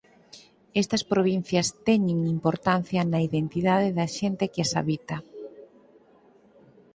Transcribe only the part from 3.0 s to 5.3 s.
na identidade da xente que as habita.